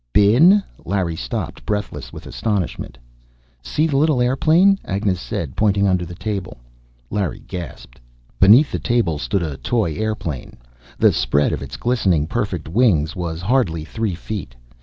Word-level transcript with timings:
"Been" 0.13 0.63
Larry 0.83 1.15
stopped, 1.15 1.63
breathless 1.63 2.11
with 2.11 2.25
astonishment. 2.25 2.97
"See 3.61 3.85
the 3.85 3.97
little 3.97 4.19
airplane," 4.19 4.79
Agnes 4.83 5.21
said, 5.21 5.55
pointing 5.55 5.87
under 5.87 6.07
the 6.07 6.15
table. 6.15 6.57
Larry 7.11 7.43
gasped. 7.47 7.99
Beneath 8.39 8.71
the 8.71 8.79
table 8.79 9.19
stood 9.19 9.43
a 9.43 9.57
toy 9.57 9.93
airplane. 9.93 10.57
The 10.97 11.13
spread 11.13 11.51
of 11.51 11.61
its 11.61 11.77
glistening, 11.77 12.25
perfect 12.25 12.67
wings 12.67 13.15
was 13.15 13.43
hardly 13.43 13.85
three 13.85 14.15
feet. 14.15 14.55